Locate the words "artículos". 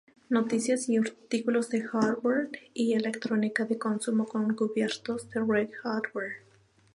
0.97-1.69